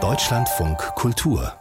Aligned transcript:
Deutschlandfunk 0.00 0.78
Kultur 0.94 1.54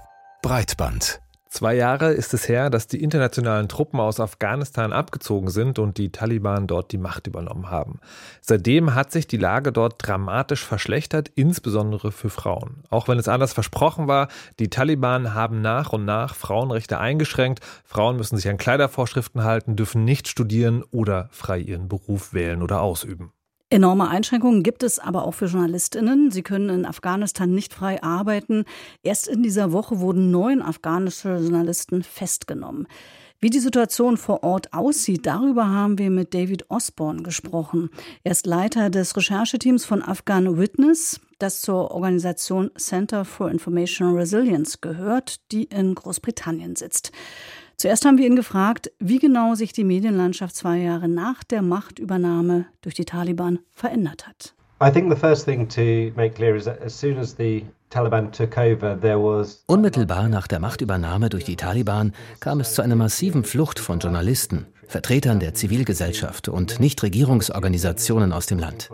Breitband 0.44 1.20
Zwei 1.50 1.74
Jahre 1.74 2.12
ist 2.12 2.36
es 2.36 2.48
her, 2.48 2.70
dass 2.70 2.86
die 2.86 3.02
internationalen 3.02 3.68
Truppen 3.68 4.00
aus 4.00 4.20
Afghanistan 4.20 4.94
abgezogen 4.94 5.50
sind 5.50 5.80
und 5.80 5.98
die 5.98 6.12
Taliban 6.12 6.68
dort 6.68 6.92
die 6.92 7.00
Macht 7.00 7.26
übernommen 7.26 7.72
haben. 7.72 8.00
Seitdem 8.42 8.94
hat 8.94 9.12
sich 9.12 9.26
die 9.26 9.38
Lage 9.38 9.72
dort 9.72 9.96
dramatisch 9.98 10.64
verschlechtert, 10.64 11.32
insbesondere 11.34 12.12
für 12.12 12.30
Frauen. 12.30 12.84
Auch 12.92 13.08
wenn 13.08 13.18
es 13.18 13.28
anders 13.28 13.54
versprochen 13.54 14.08
war, 14.08 14.28
die 14.60 14.70
Taliban 14.70 15.34
haben 15.34 15.62
nach 15.62 15.92
und 15.92 16.06
nach 16.06 16.36
Frauenrechte 16.36 17.00
eingeschränkt. 17.00 17.62
Frauen 17.84 18.16
müssen 18.16 18.38
sich 18.38 18.48
an 18.48 18.58
Kleidervorschriften 18.58 19.44
halten, 19.44 19.76
dürfen 19.76 20.06
nicht 20.06 20.28
studieren 20.28 20.84
oder 20.92 21.30
frei 21.32 21.58
ihren 21.58 21.88
Beruf 21.88 22.32
wählen 22.34 22.62
oder 22.62 22.82
ausüben. 22.82 23.32
Enorme 23.70 24.08
Einschränkungen 24.08 24.64
gibt 24.64 24.82
es 24.82 24.98
aber 24.98 25.26
auch 25.26 25.34
für 25.34 25.48
Journalistinnen. 25.48 26.32
Sie 26.32 26.42
können 26.42 26.70
in 26.70 26.86
Afghanistan 26.86 27.52
nicht 27.52 27.74
frei 27.74 28.02
arbeiten. 28.02 28.64
Erst 29.04 29.28
in 29.28 29.44
dieser 29.44 29.74
Woche 29.74 30.00
wurden 30.00 30.32
neun 30.32 30.62
afghanische 30.62 31.36
Journalisten 31.36 32.02
festgenommen. 32.02 32.88
Wie 33.42 33.50
die 33.50 33.60
Situation 33.60 34.16
vor 34.16 34.44
Ort 34.44 34.74
aussieht, 34.74 35.26
darüber 35.26 35.68
haben 35.68 36.00
wir 36.00 36.10
mit 36.10 36.34
David 36.34 36.72
Osborne 36.72 37.24
gesprochen. 37.24 37.90
Er 38.24 38.32
ist 38.32 38.48
Leiter 38.48 38.90
des 38.90 39.16
Rechercheteams 39.18 39.86
von 39.86 40.02
Afghan 40.02 40.58
Witness, 40.58 41.20
das 41.38 41.62
zur 41.62 41.92
Organisation 41.92 42.72
Center 42.78 43.26
for 43.26 43.52
Information 43.52 44.16
Resilience 44.16 44.80
gehört, 44.80 45.52
die 45.52 45.66
in 45.66 45.94
Großbritannien 45.94 46.78
sitzt. 46.78 47.12
Zuerst 47.80 48.06
haben 48.06 48.18
wir 48.18 48.26
ihn 48.26 48.36
gefragt, 48.36 48.92
wie 48.98 49.20
genau 49.20 49.54
sich 49.54 49.72
die 49.72 49.84
Medienlandschaft 49.84 50.56
zwei 50.56 50.78
Jahre 50.78 51.08
nach 51.08 51.44
der 51.44 51.62
Machtübernahme 51.62 52.66
durch 52.82 52.96
die 52.96 53.06
Taliban 53.06 53.60
verändert 53.72 54.28
hat. 54.28 54.56
Unmittelbar 59.68 60.28
nach 60.28 60.48
der 60.48 60.60
Machtübernahme 60.60 61.30
durch 61.30 61.44
die 61.44 61.56
Taliban 61.56 62.14
kam 62.40 62.62
es 62.62 62.74
zu 62.74 62.82
einer 62.82 62.96
massiven 62.96 63.44
Flucht 63.44 63.78
von 63.78 64.00
Journalisten, 64.00 64.66
Vertretern 64.88 65.40
der 65.40 65.54
Zivilgesellschaft 65.54 66.48
und 66.48 66.80
Nichtregierungsorganisationen 66.80 68.34
aus 68.34 68.46
dem 68.46 68.60
Land. 68.60 68.90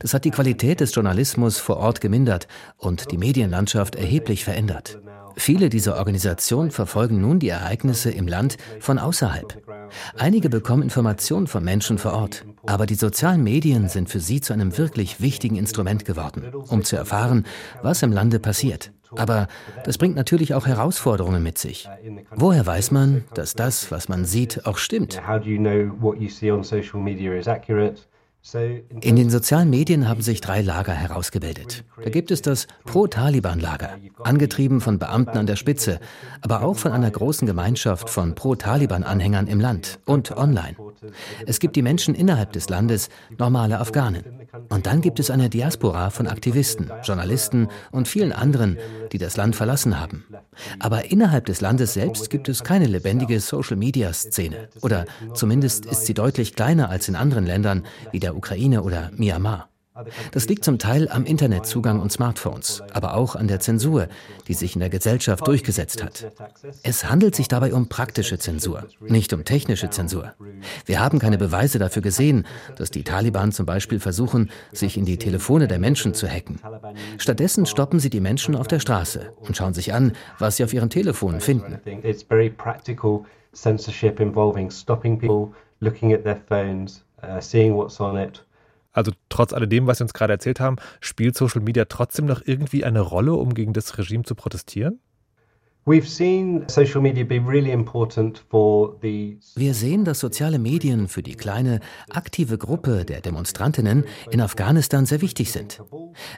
Das 0.00 0.14
hat 0.14 0.24
die 0.24 0.30
Qualität 0.30 0.80
des 0.80 0.94
Journalismus 0.94 1.58
vor 1.58 1.76
Ort 1.78 2.00
gemindert 2.00 2.48
und 2.76 3.10
die 3.10 3.18
Medienlandschaft 3.18 3.94
erheblich 3.94 4.44
verändert. 4.44 4.98
Viele 5.36 5.68
dieser 5.68 5.96
Organisationen 5.96 6.72
verfolgen 6.72 7.20
nun 7.20 7.38
die 7.38 7.48
Ereignisse 7.48 8.10
im 8.10 8.26
Land 8.26 8.56
von 8.80 8.98
außerhalb. 8.98 9.62
Einige 10.16 10.48
bekommen 10.48 10.82
Informationen 10.82 11.46
von 11.46 11.62
Menschen 11.62 11.98
vor 11.98 12.12
Ort, 12.12 12.44
aber 12.68 12.84
die 12.84 12.96
sozialen 12.96 13.42
Medien 13.42 13.88
sind 13.88 14.10
für 14.10 14.20
sie 14.20 14.42
zu 14.42 14.52
einem 14.52 14.76
wirklich 14.76 15.22
wichtigen 15.22 15.56
Instrument 15.56 16.04
geworden, 16.04 16.52
um 16.68 16.84
zu 16.84 16.96
erfahren, 16.96 17.46
was 17.82 18.02
im 18.02 18.12
Lande 18.12 18.38
passiert. 18.38 18.92
Aber 19.16 19.48
das 19.84 19.96
bringt 19.96 20.16
natürlich 20.16 20.52
auch 20.52 20.66
Herausforderungen 20.66 21.42
mit 21.42 21.56
sich. 21.56 21.88
Woher 22.30 22.66
weiß 22.66 22.90
man, 22.90 23.24
dass 23.32 23.54
das, 23.54 23.90
was 23.90 24.10
man 24.10 24.26
sieht, 24.26 24.66
auch 24.66 24.76
stimmt? 24.76 25.18
In 29.00 29.16
den 29.16 29.30
sozialen 29.30 29.70
Medien 29.70 30.08
haben 30.08 30.22
sich 30.22 30.40
drei 30.42 30.60
Lager 30.60 30.92
herausgebildet. 30.92 31.84
Da 32.02 32.10
gibt 32.10 32.30
es 32.30 32.42
das 32.42 32.66
Pro-Taliban-Lager, 32.84 33.96
angetrieben 34.22 34.80
von 34.80 34.98
Beamten 34.98 35.38
an 35.38 35.46
der 35.46 35.56
Spitze, 35.56 36.00
aber 36.42 36.62
auch 36.62 36.76
von 36.76 36.92
einer 36.92 37.10
großen 37.10 37.46
Gemeinschaft 37.46 38.10
von 38.10 38.34
Pro-Taliban-Anhängern 38.34 39.46
im 39.46 39.58
Land 39.58 40.00
und 40.04 40.36
online. 40.36 40.76
Es 41.46 41.60
gibt 41.60 41.76
die 41.76 41.82
Menschen 41.82 42.14
innerhalb 42.14 42.52
des 42.52 42.68
Landes, 42.68 43.08
normale 43.38 43.78
Afghanen. 43.78 44.24
Und 44.68 44.86
dann 44.86 45.00
gibt 45.00 45.20
es 45.20 45.30
eine 45.30 45.50
Diaspora 45.50 46.10
von 46.10 46.26
Aktivisten, 46.26 46.90
Journalisten 47.02 47.68
und 47.90 48.08
vielen 48.08 48.32
anderen, 48.32 48.78
die 49.12 49.18
das 49.18 49.36
Land 49.36 49.56
verlassen 49.56 50.00
haben. 50.00 50.24
Aber 50.78 51.10
innerhalb 51.10 51.46
des 51.46 51.60
Landes 51.60 51.94
selbst 51.94 52.30
gibt 52.30 52.48
es 52.48 52.64
keine 52.64 52.86
lebendige 52.86 53.40
Social-Media-Szene. 53.40 54.68
Oder 54.82 55.04
zumindest 55.34 55.86
ist 55.86 56.06
sie 56.06 56.14
deutlich 56.14 56.54
kleiner 56.54 56.88
als 56.88 57.08
in 57.08 57.16
anderen 57.16 57.46
Ländern 57.46 57.84
wie 58.12 58.20
der 58.20 58.36
Ukraine 58.36 58.82
oder 58.82 59.10
Myanmar. 59.16 59.68
Das 60.32 60.48
liegt 60.48 60.64
zum 60.64 60.78
Teil 60.78 61.08
am 61.08 61.24
Internetzugang 61.24 62.00
und 62.00 62.12
Smartphones, 62.12 62.82
aber 62.92 63.14
auch 63.14 63.36
an 63.36 63.48
der 63.48 63.60
Zensur, 63.60 64.08
die 64.46 64.54
sich 64.54 64.74
in 64.74 64.80
der 64.80 64.90
Gesellschaft 64.90 65.46
durchgesetzt 65.46 66.02
hat. 66.02 66.30
Es 66.82 67.08
handelt 67.08 67.34
sich 67.34 67.48
dabei 67.48 67.72
um 67.72 67.88
praktische 67.88 68.38
Zensur, 68.38 68.86
nicht 69.00 69.32
um 69.32 69.44
technische 69.44 69.90
Zensur. 69.90 70.34
Wir 70.86 71.00
haben 71.00 71.18
keine 71.18 71.38
Beweise 71.38 71.78
dafür 71.78 72.02
gesehen, 72.02 72.46
dass 72.76 72.90
die 72.90 73.04
Taliban 73.04 73.52
zum 73.52 73.66
Beispiel 73.66 74.00
versuchen, 74.00 74.50
sich 74.72 74.96
in 74.96 75.04
die 75.04 75.18
Telefone 75.18 75.68
der 75.68 75.78
Menschen 75.78 76.14
zu 76.14 76.28
hacken. 76.28 76.60
Stattdessen 77.18 77.66
stoppen 77.66 78.00
sie 78.00 78.10
die 78.10 78.20
Menschen 78.20 78.56
auf 78.56 78.68
der 78.68 78.80
Straße 78.80 79.32
und 79.40 79.56
schauen 79.56 79.74
sich 79.74 79.92
an, 79.92 80.12
was 80.38 80.56
sie 80.56 80.64
auf 80.64 80.72
ihren 80.72 80.90
Telefonen 80.90 81.40
finden. 81.40 81.78
Censorship 83.52 84.20
involving 84.20 84.70
stopping 84.70 85.18
people, 85.18 85.54
looking 85.80 86.12
at 86.12 86.22
their 86.22 86.36
phones, 86.36 87.02
uh, 87.22 87.40
seeing 87.40 87.74
what's 87.74 88.00
on 88.00 88.16
it, 88.16 88.40
also 88.98 89.12
trotz 89.28 89.52
alledem, 89.52 89.86
was 89.86 89.98
Sie 89.98 90.04
uns 90.04 90.12
gerade 90.12 90.34
erzählt 90.34 90.60
haben, 90.60 90.76
spielt 91.00 91.36
Social 91.36 91.62
Media 91.62 91.86
trotzdem 91.86 92.26
noch 92.26 92.42
irgendwie 92.44 92.84
eine 92.84 93.00
Rolle, 93.00 93.32
um 93.34 93.54
gegen 93.54 93.72
das 93.72 93.96
Regime 93.96 94.24
zu 94.24 94.34
protestieren? 94.34 95.00
Wir 99.56 99.72
sehen, 99.72 100.04
dass 100.04 100.20
soziale 100.20 100.58
Medien 100.58 101.08
für 101.08 101.22
die 101.22 101.34
kleine, 101.34 101.80
aktive 102.10 102.58
Gruppe 102.58 103.06
der 103.06 103.22
Demonstrantinnen 103.22 104.04
in 104.30 104.42
Afghanistan 104.42 105.06
sehr 105.06 105.22
wichtig 105.22 105.50
sind. 105.50 105.82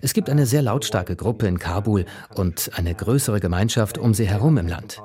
Es 0.03 0.13
gibt 0.13 0.31
eine 0.31 0.47
sehr 0.47 0.63
lautstarke 0.63 1.17
Gruppe 1.17 1.49
in 1.49 1.59
Kabul 1.59 2.05
und 2.37 2.71
eine 2.77 2.95
größere 2.95 3.41
Gemeinschaft 3.41 3.99
um 3.99 4.15
sie 4.15 4.29
herum 4.29 4.57
im 4.57 4.69
Land. 4.69 5.03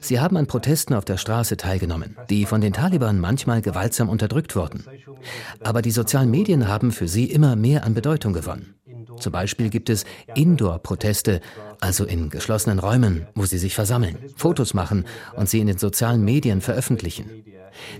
Sie 0.00 0.20
haben 0.20 0.36
an 0.36 0.46
Protesten 0.46 0.94
auf 0.94 1.04
der 1.04 1.16
Straße 1.16 1.56
teilgenommen, 1.56 2.16
die 2.30 2.46
von 2.46 2.60
den 2.60 2.74
Taliban 2.74 3.18
manchmal 3.18 3.62
gewaltsam 3.62 4.08
unterdrückt 4.08 4.54
wurden. 4.54 4.84
Aber 5.64 5.82
die 5.82 5.90
sozialen 5.90 6.30
Medien 6.30 6.68
haben 6.68 6.92
für 6.92 7.08
sie 7.08 7.24
immer 7.24 7.56
mehr 7.56 7.82
an 7.84 7.94
Bedeutung 7.94 8.32
gewonnen. 8.32 8.77
Zum 9.20 9.32
Beispiel 9.32 9.70
gibt 9.70 9.90
es 9.90 10.04
Indoor-Proteste, 10.34 11.40
also 11.80 12.04
in 12.04 12.30
geschlossenen 12.30 12.78
Räumen, 12.78 13.26
wo 13.34 13.44
sie 13.44 13.58
sich 13.58 13.74
versammeln, 13.74 14.18
Fotos 14.36 14.74
machen 14.74 15.04
und 15.36 15.48
sie 15.48 15.60
in 15.60 15.66
den 15.66 15.78
sozialen 15.78 16.24
Medien 16.24 16.60
veröffentlichen. 16.60 17.44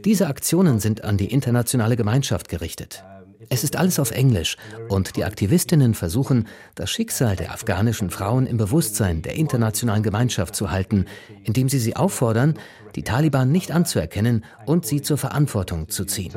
Diese 0.05 0.27
Aktionen 0.27 0.81
sind 0.81 1.05
an 1.05 1.17
die 1.17 1.33
internationale 1.33 1.97
Gemeinschaft 1.97 2.49
gerichtet. 2.49 3.05
Es 3.51 3.65
ist 3.65 3.77
alles 3.77 3.99
auf 3.99 4.11
Englisch 4.11 4.57
und 4.89 5.17
die 5.17 5.25
Aktivistinnen 5.25 5.95
versuchen, 5.95 6.49
das 6.75 6.91
Schicksal 6.91 7.37
der 7.37 7.53
afghanischen 7.53 8.11
Frauen 8.11 8.47
im 8.47 8.57
Bewusstsein 8.57 9.23
der 9.23 9.37
internationalen 9.37 10.03
Gemeinschaft 10.03 10.55
zu 10.55 10.71
halten, 10.71 11.07
indem 11.45 11.69
sie 11.69 11.79
sie 11.79 11.97
auffordern, 11.97 12.59
die 12.95 13.05
Taliban 13.05 13.51
nicht 13.51 13.71
anzuerkennen 13.71 14.45
und 14.67 14.87
sie 14.87 15.03
zur 15.03 15.19
Verantwortung 15.19 15.89
zu 15.89 16.05
ziehen. 16.05 16.33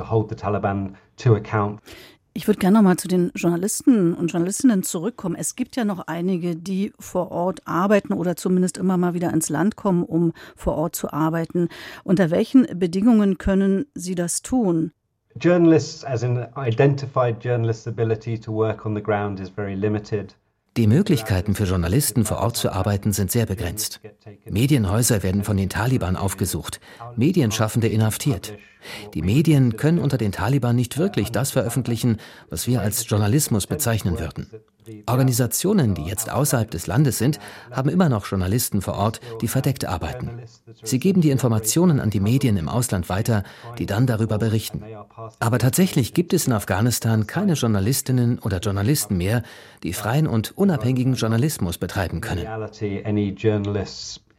Ich 2.34 2.48
würde 2.48 2.60
gerne 2.60 2.78
noch 2.78 2.84
mal 2.84 2.96
zu 2.96 3.10
den 3.10 3.32
Journalisten 3.36 4.14
und 4.14 4.32
Journalistinnen 4.32 4.84
zurückkommen. 4.84 5.36
Es 5.36 5.58
gibt 5.58 5.76
ja 5.76 5.84
noch 5.84 6.08
einige, 6.08 6.56
die 6.56 6.94
vor 6.98 7.30
Ort 7.30 7.60
arbeiten 7.66 8.14
oder 8.14 8.38
zumindest 8.38 8.78
immer 8.78 8.96
mal 8.96 9.14
wieder 9.14 9.34
ins 9.34 9.50
Land 9.50 9.76
kommen, 9.76 10.04
um 10.04 10.32
vor 10.56 10.76
Ort 10.76 10.96
zu 10.96 11.12
arbeiten. 11.12 11.68
Unter 12.06 12.32
welchen 12.32 12.68
Bedingungen 12.80 13.38
können 13.38 13.86
sie 13.96 14.16
das 14.16 14.42
tun? 14.42 14.94
Journalists, 15.40 16.06
as 16.06 16.24
in 16.24 16.46
identified 16.58 17.44
journalists' 17.44 17.88
ability 17.88 18.40
to 18.40 18.54
work 18.54 18.86
on 18.86 18.96
the 18.96 19.04
ground 19.04 19.40
is 19.40 19.50
very 19.50 19.76
limited. 19.76 20.36
Die 20.78 20.88
Möglichkeiten 20.88 21.54
für 21.54 21.66
Journalisten 21.66 22.24
vor 22.24 22.38
Ort 22.38 22.56
zu 22.56 22.72
arbeiten 22.72 23.12
sind 23.12 23.30
sehr 23.30 23.46
begrenzt. 23.46 24.00
Medienhäuser 24.50 25.22
werden 25.22 25.44
von 25.44 25.58
den 25.58 25.68
Taliban 25.68 26.16
aufgesucht, 26.16 26.80
Medienschaffende 27.18 27.90
inhaftiert. 27.90 28.58
Die 29.14 29.22
Medien 29.22 29.78
können 29.78 30.00
unter 30.00 30.18
den 30.18 30.32
Taliban 30.32 30.76
nicht 30.76 30.98
wirklich 30.98 31.32
das 31.32 31.52
veröffentlichen, 31.52 32.18
was 32.50 32.68
wir 32.68 32.82
als 32.82 33.08
Journalismus 33.08 33.68
bezeichnen 33.68 34.20
würden. 34.20 34.48
Organisationen, 35.06 35.94
die 35.94 36.04
jetzt 36.04 36.32
außerhalb 36.32 36.70
des 36.72 36.88
Landes 36.88 37.18
sind, 37.18 37.40
haben 37.72 37.90
immer 37.90 38.10
noch 38.10 38.26
Journalisten 38.26 38.82
vor 38.82 38.96
Ort, 38.96 39.22
die 39.42 39.48
verdeckt 39.48 39.86
arbeiten. 39.86 40.42
Sie 40.84 41.00
geben 41.00 41.22
die 41.22 41.30
Informationen 41.30 42.00
an 42.00 42.10
die 42.10 42.20
Medien 42.20 42.58
im 42.58 42.68
Ausland 42.68 43.08
weiter, 43.08 43.44
die 43.78 43.86
dann 43.86 44.08
darüber 44.08 44.38
berichten. 44.40 44.84
Aber 45.40 45.60
tatsächlich 45.60 46.14
gibt 46.14 46.34
es 46.34 46.48
in 46.48 46.54
Afghanistan 46.54 47.28
keine 47.28 47.54
Journalistinnen 47.54 48.40
oder 48.40 48.60
Journalisten 48.60 49.18
mehr, 49.18 49.44
die 49.84 49.94
freien 49.94 50.28
und 50.28 50.58
unabhängigen 50.58 51.14
Journalismus 51.14 51.78
betreiben 51.78 52.22
können. 52.22 52.48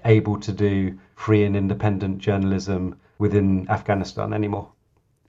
able 0.04 0.36
to 0.36 0.52
do 0.52 0.98
free 1.14 1.44
and 1.44 1.56
independent 1.56 2.20
journalism 2.20 2.94
within 3.18 3.68
Afghanistan 3.68 4.32
anymore. 4.32 4.68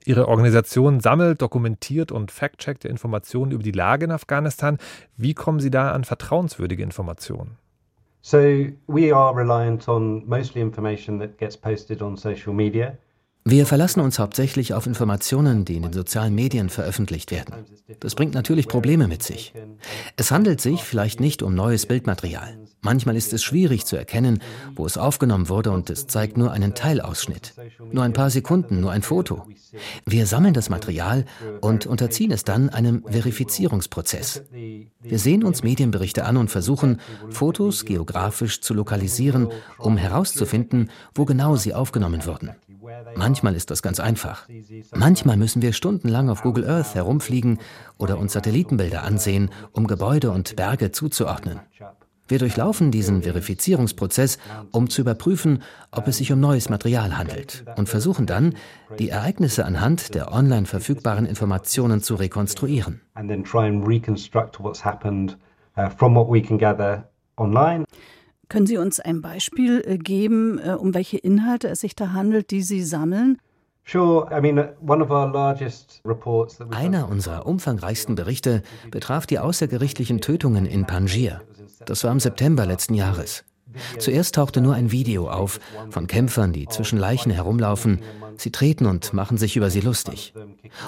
Ihre 0.06 0.28
Organisation 0.28 1.00
sammelt, 1.00 1.40
dokumentiert 1.40 2.12
und 2.12 2.30
fact-checkt 2.30 2.84
Informationen 2.84 3.52
über 3.52 3.62
die 3.62 3.72
Lage 3.72 4.04
in 4.04 4.10
Afghanistan. 4.10 4.78
Wie 5.16 5.32
kommen 5.32 5.60
Sie 5.60 5.70
da 5.70 5.92
an 5.92 6.04
vertrauenswürdige 6.04 6.82
Informationen? 6.82 7.56
So 8.20 8.38
we 8.86 9.14
are 9.14 9.34
reliant 9.34 9.88
on 9.88 10.26
mostly 10.26 10.60
information 10.60 11.18
that 11.20 11.38
gets 11.38 11.56
posted 11.56 12.02
on 12.02 12.16
social 12.16 12.54
media. 12.54 12.96
Wir 13.46 13.66
verlassen 13.66 14.00
uns 14.00 14.18
hauptsächlich 14.18 14.72
auf 14.72 14.86
Informationen, 14.86 15.66
die 15.66 15.76
in 15.76 15.82
den 15.82 15.92
sozialen 15.92 16.34
Medien 16.34 16.70
veröffentlicht 16.70 17.30
werden. 17.30 17.54
Das 18.00 18.14
bringt 18.14 18.32
natürlich 18.32 18.68
Probleme 18.68 19.06
mit 19.06 19.22
sich. 19.22 19.52
Es 20.16 20.30
handelt 20.30 20.62
sich 20.62 20.82
vielleicht 20.82 21.20
nicht 21.20 21.42
um 21.42 21.54
neues 21.54 21.84
Bildmaterial. 21.84 22.56
Manchmal 22.80 23.16
ist 23.16 23.32
es 23.34 23.42
schwierig 23.42 23.84
zu 23.84 23.96
erkennen, 23.96 24.40
wo 24.76 24.86
es 24.86 24.98
aufgenommen 24.98 25.50
wurde 25.50 25.72
und 25.72 25.90
es 25.90 26.06
zeigt 26.06 26.38
nur 26.38 26.52
einen 26.52 26.74
Teilausschnitt. 26.74 27.54
Nur 27.92 28.04
ein 28.04 28.12
paar 28.14 28.30
Sekunden, 28.30 28.80
nur 28.80 28.92
ein 28.92 29.02
Foto. 29.02 29.46
Wir 30.06 30.26
sammeln 30.26 30.54
das 30.54 30.70
Material 30.70 31.24
und 31.60 31.86
unterziehen 31.86 32.30
es 32.30 32.44
dann 32.44 32.68
einem 32.70 33.02
Verifizierungsprozess. 33.06 34.42
Wir 34.52 35.18
sehen 35.18 35.44
uns 35.44 35.62
Medienberichte 35.62 36.24
an 36.24 36.36
und 36.36 36.50
versuchen, 36.50 37.00
Fotos 37.30 37.84
geografisch 37.84 38.60
zu 38.60 38.74
lokalisieren, 38.74 39.48
um 39.78 39.96
herauszufinden, 39.96 40.90
wo 41.14 41.24
genau 41.24 41.56
sie 41.56 41.74
aufgenommen 41.74 42.24
wurden. 42.26 42.50
Manchmal 43.16 43.54
ist 43.54 43.70
das 43.70 43.82
ganz 43.82 44.00
einfach. 44.00 44.48
Manchmal 44.94 45.36
müssen 45.36 45.62
wir 45.62 45.72
stundenlang 45.72 46.28
auf 46.28 46.42
Google 46.42 46.68
Earth 46.68 46.94
herumfliegen 46.94 47.58
oder 47.98 48.18
uns 48.18 48.32
Satellitenbilder 48.32 49.02
ansehen, 49.02 49.50
um 49.72 49.86
Gebäude 49.86 50.30
und 50.30 50.56
Berge 50.56 50.92
zuzuordnen. 50.92 51.60
Wir 52.26 52.38
durchlaufen 52.38 52.90
diesen 52.90 53.22
Verifizierungsprozess, 53.22 54.38
um 54.72 54.88
zu 54.88 55.02
überprüfen, 55.02 55.62
ob 55.90 56.08
es 56.08 56.16
sich 56.16 56.32
um 56.32 56.40
neues 56.40 56.70
Material 56.70 57.18
handelt 57.18 57.66
und 57.76 57.90
versuchen 57.90 58.24
dann, 58.24 58.54
die 58.98 59.10
Ereignisse 59.10 59.66
anhand 59.66 60.14
der 60.14 60.32
online 60.32 60.64
verfügbaren 60.64 61.26
Informationen 61.26 62.00
zu 62.00 62.14
rekonstruieren. 62.14 63.02
Können 68.48 68.66
Sie 68.66 68.76
uns 68.78 69.00
ein 69.00 69.20
Beispiel 69.20 69.82
äh, 69.86 69.98
geben, 69.98 70.58
äh, 70.58 70.72
um 70.72 70.94
welche 70.94 71.18
Inhalte 71.18 71.68
es 71.68 71.80
sich 71.80 71.94
da 71.94 72.12
handelt, 72.12 72.50
die 72.50 72.62
Sie 72.62 72.82
sammeln? 72.82 73.38
Einer 76.70 77.08
unserer 77.08 77.46
umfangreichsten 77.46 78.14
Berichte 78.14 78.62
betraf 78.90 79.26
die 79.26 79.38
außergerichtlichen 79.38 80.20
Tötungen 80.20 80.64
in 80.64 80.86
Panjir. 80.86 81.42
Das 81.84 82.02
war 82.04 82.12
im 82.12 82.20
September 82.20 82.64
letzten 82.64 82.94
Jahres. 82.94 83.44
Zuerst 83.98 84.34
tauchte 84.34 84.60
nur 84.60 84.74
ein 84.74 84.90
Video 84.90 85.28
auf 85.28 85.60
von 85.90 86.06
Kämpfern, 86.06 86.52
die 86.52 86.66
zwischen 86.66 86.98
Leichen 86.98 87.30
herumlaufen. 87.30 88.00
Sie 88.36 88.50
treten 88.50 88.86
und 88.86 89.12
machen 89.12 89.38
sich 89.38 89.56
über 89.56 89.70
sie 89.70 89.80
lustig. 89.80 90.34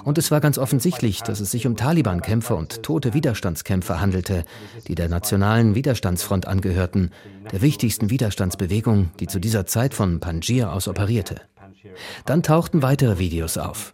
Und 0.05 0.19
es 0.19 0.31
war 0.31 0.41
ganz 0.41 0.59
offensichtlich, 0.59 1.23
dass 1.23 1.41
es 1.41 1.51
sich 1.51 1.67
um 1.67 1.77
Taliban-Kämpfer 1.77 2.57
und 2.57 2.83
tote 2.83 3.15
Widerstandskämpfer 3.15 4.01
handelte, 4.01 4.45
die 4.89 4.95
der 4.95 5.09
Nationalen 5.09 5.75
Widerstandsfront 5.75 6.47
angehörten, 6.47 7.11
der 7.53 7.63
wichtigsten 7.63 8.11
Widerstandsbewegung, 8.11 9.11
die 9.21 9.27
zu 9.27 9.39
dieser 9.39 9.67
Zeit 9.67 9.95
von 9.95 10.21
Panjir 10.21 10.73
aus 10.73 10.89
operierte. 10.89 11.41
Dann 12.25 12.43
tauchten 12.43 12.83
weitere 12.83 13.19
Videos 13.19 13.59
auf. 13.59 13.93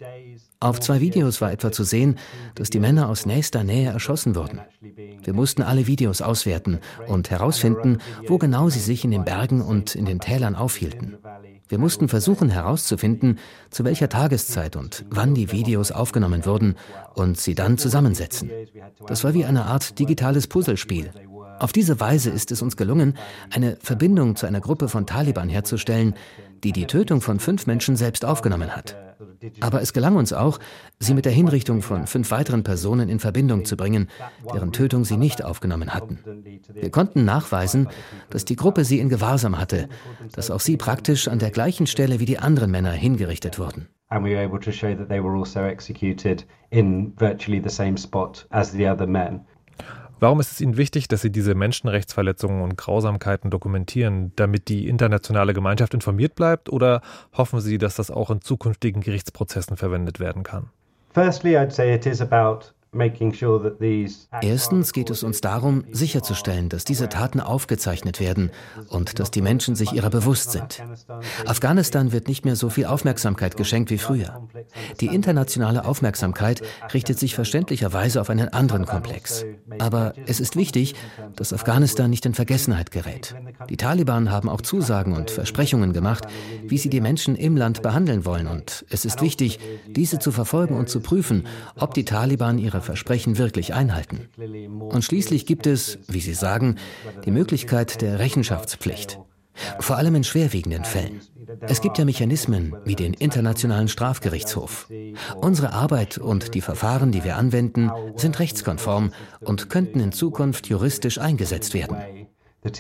Auf 0.63 0.79
zwei 0.79 1.01
Videos 1.01 1.41
war 1.41 1.51
etwa 1.51 1.73
zu 1.73 1.83
sehen, 1.83 2.19
dass 2.55 2.71
die 2.71 2.79
Männer 2.79 3.09
aus 3.09 3.27
nächster 3.27 3.65
Nähe 3.65 3.91
erschossen 3.91 4.37
wurden. 4.37 4.61
Wir 5.25 5.35
mussten 5.35 5.61
alle 5.61 5.89
Videos 5.89 6.23
auswerten 6.23 6.79
und 7.09 7.31
herausfinden, 7.31 7.99
wo 8.29 8.39
genau 8.39 8.69
sie 8.69 8.79
sich 8.79 9.05
in 9.05 9.11
den 9.11 9.25
Bergen 9.25 9.61
und 9.61 9.97
in 9.97 10.05
den 10.05 10.21
Tälern 10.21 10.55
aufhielten. 10.55 11.19
Wir 11.69 11.79
mussten 11.79 12.07
versuchen 12.07 12.49
herauszufinden, 12.49 13.41
zu 13.71 13.85
welcher 13.85 14.09
Tageszeit 14.09 14.77
und 14.77 15.05
wann 15.11 15.35
die 15.35 15.51
Videos 15.51 15.91
aufgenommen 15.91 16.47
wurden 16.47 16.77
und 17.15 17.41
sie 17.41 17.57
dann 17.57 17.77
zusammensetzen. 17.77 18.53
Das 19.09 19.25
war 19.25 19.35
wie 19.35 19.45
eine 19.45 19.65
Art 19.65 19.99
digitales 19.99 20.47
Puzzlespiel. 20.47 21.11
Auf 21.59 21.73
diese 21.73 21.99
Weise 21.99 22.31
ist 22.31 22.53
es 22.53 22.63
uns 22.63 22.77
gelungen, 22.77 23.19
eine 23.51 23.79
Verbindung 23.81 24.37
zu 24.37 24.47
einer 24.47 24.61
Gruppe 24.61 24.89
von 24.89 25.07
Taliban 25.07 25.49
herzustellen, 25.49 26.15
die 26.63 26.71
die 26.71 26.87
Tötung 26.87 27.21
von 27.21 27.41
fünf 27.41 27.67
Menschen 27.67 27.97
selbst 27.97 28.25
aufgenommen 28.25 28.77
hat. 28.77 28.97
Aber 29.61 29.83
es 29.83 29.93
gelang 29.93 30.17
uns 30.17 30.33
auch, 30.33 30.59
sie 30.99 31.15
mit 31.15 31.25
der 31.25 31.33
Hinrichtung 31.33 31.83
von 31.83 32.07
fünf 32.07 32.31
weiteren 32.31 32.63
Personen 32.63 33.09
in 33.09 33.19
Verbindung 33.19 33.65
zu 33.65 33.77
bringen, 33.77 34.09
deren 34.53 34.73
Tötung 34.73 35.05
sie 35.05 35.17
nicht 35.17 35.45
aufgenommen 35.45 35.95
hatten. 35.95 36.19
Wir 36.73 36.91
konnten 36.91 37.25
nachweisen, 37.25 37.89
dass 38.31 38.45
die 38.45 38.57
Gruppe 38.57 38.85
sie 38.85 38.99
in 38.99 39.09
Gewahrsam 39.09 39.59
hatte, 39.59 39.89
dass 40.33 40.51
auch 40.51 40.61
sie 40.61 40.77
praktisch 40.77 41.29
an 41.29 41.39
der 41.39 41.51
gleichen 41.51 41.87
Stelle 41.87 42.21
wie 42.21 42.27
die 42.27 42.39
anderen 42.39 42.71
Männer 42.71 42.93
hingerichtet 42.93 43.59
wurden. 43.59 43.89
And 44.09 44.23
we 44.27 44.33
were 44.33 44.45
able 44.45 44.61
to 44.61 44.71
show 44.71 44.95
that 44.95 45.11
also 45.11 45.59
in 46.71 47.15
virtually 47.17 47.63
the 47.63 47.71
same 47.71 47.97
spot 47.97 48.47
as 48.51 48.71
the 48.73 48.87
other 48.87 49.07
men. 49.07 49.47
Warum 50.23 50.39
ist 50.39 50.53
es 50.53 50.61
Ihnen 50.61 50.77
wichtig, 50.77 51.09
dass 51.09 51.21
Sie 51.23 51.33
diese 51.33 51.57
Menschenrechtsverletzungen 51.57 52.63
und 52.63 52.79
Grausamkeiten 52.79 53.51
dokumentieren, 53.51 54.31
damit 54.37 54.69
die 54.69 54.87
internationale 54.87 55.53
Gemeinschaft 55.53 55.95
informiert 55.95 56.37
bleibt? 56.37 56.69
Oder 56.71 57.03
hoffen 57.33 57.59
Sie, 57.61 57.77
dass 57.77 57.97
das 57.97 58.13
auch 58.13 58.31
in 58.31 58.41
zukünftigen 58.41 59.03
Gerichtsprozessen 59.03 59.77
verwendet 59.77 60.21
werden 60.21 60.45
kann? 60.45 60.71
Firstly, 61.13 61.57
I'd 61.57 61.73
say 61.73 61.93
it 61.93 62.07
is 62.07 62.21
about 62.21 62.67
Erstens 64.43 64.93
geht 64.93 65.09
es 65.09 65.23
uns 65.23 65.41
darum, 65.41 65.85
sicherzustellen, 65.91 66.69
dass 66.69 66.85
diese 66.85 67.09
Taten 67.09 67.41
aufgezeichnet 67.41 68.21
werden 68.21 68.51
und 68.91 69.19
dass 69.19 69.31
die 69.31 69.41
Menschen 69.41 69.75
sich 69.75 69.93
ihrer 69.93 70.11
bewusst 70.11 70.51
sind. 70.51 70.83
Afghanistan 71.47 72.13
wird 72.13 72.29
nicht 72.29 72.45
mehr 72.45 72.55
so 72.55 72.69
viel 72.69 72.85
Aufmerksamkeit 72.85 73.57
geschenkt 73.57 73.91
wie 73.91 73.97
früher. 73.97 74.47
Die 75.01 75.07
internationale 75.07 75.87
Aufmerksamkeit 75.87 76.61
richtet 76.93 77.19
sich 77.19 77.35
verständlicherweise 77.35 78.21
auf 78.21 78.29
einen 78.29 78.51
anderen 78.51 78.85
Komplex. 78.85 79.47
Aber 79.79 80.13
es 80.27 80.39
ist 80.39 80.55
wichtig, 80.55 80.95
dass 81.35 81.55
Afghanistan 81.55 82.11
nicht 82.11 82.27
in 82.27 82.35
Vergessenheit 82.35 82.91
gerät. 82.91 83.35
Die 83.71 83.79
Taliban 83.79 84.31
haben 84.31 84.51
auch 84.51 84.61
Zusagen 84.61 85.15
und 85.15 85.31
Versprechungen 85.31 85.95
gemacht, 85.95 86.27
wie 86.67 86.77
sie 86.77 86.91
die 86.91 87.01
Menschen 87.01 87.37
im 87.37 87.57
Land 87.57 87.81
behandeln 87.81 88.27
wollen. 88.27 88.49
Und 88.49 88.85
es 88.91 89.07
ist 89.07 89.23
wichtig, 89.23 89.61
diese 89.87 90.19
zu 90.19 90.31
verfolgen 90.31 90.77
und 90.77 90.91
zu 90.91 91.01
prüfen, 91.01 91.47
ob 91.79 91.95
die 91.95 92.05
Taliban 92.05 92.59
ihre 92.59 92.82
Versprechen 92.83 93.39
wirklich 93.39 93.75
einhalten. 93.75 94.29
Und 94.81 95.05
schließlich 95.05 95.47
gibt 95.47 95.67
es, 95.67 95.99
wie 96.09 96.21
Sie 96.21 96.35
sagen, 96.35 96.77
die 97.25 97.31
Möglichkeit 97.31 98.03
der 98.03 98.19
Rechenschaftspflicht. 98.19 99.19
Vor 99.81 99.97
allem 99.97 100.15
in 100.15 100.25
schwerwiegenden 100.25 100.85
Fällen. 100.85 101.21
Es 101.63 101.81
gibt 101.81 101.99
ja 101.99 102.05
Mechanismen 102.05 102.75
wie 102.85 102.97
den 102.97 103.13
Internationalen 103.15 103.89
Strafgerichtshof. 103.89 104.91
Unsere 105.37 105.73
Arbeit 105.73 106.19
und 106.19 106.55
die 106.55 106.61
Verfahren, 106.61 107.13
die 107.13 107.25
wir 107.25 107.37
anwenden, 107.37 107.91
sind 108.17 108.39
rechtskonform 108.39 109.13
und 109.41 109.69
könnten 109.69 110.01
in 110.01 110.13
Zukunft 110.13 110.69
juristisch 110.69 111.19
eingesetzt 111.19 111.75
werden. 111.75 111.97
That 112.63 112.79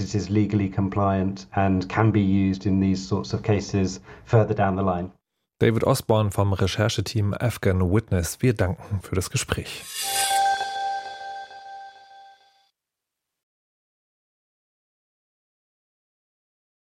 David 5.62 5.84
Osborne 5.84 6.32
vom 6.32 6.54
Rechercheteam 6.54 7.34
Afghan 7.38 7.92
Witness. 7.92 8.38
Wir 8.42 8.52
danken 8.52 9.00
für 9.00 9.14
das 9.14 9.30
Gespräch. 9.30 9.84